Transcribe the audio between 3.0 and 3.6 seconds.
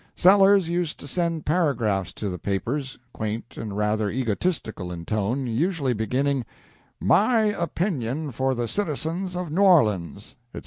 quaint